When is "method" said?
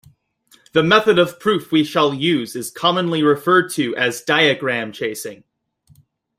0.81-1.19